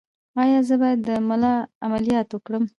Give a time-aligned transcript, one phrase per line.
[0.41, 1.53] ایا زه باید د ملا
[1.85, 2.63] عملیات وکړم؟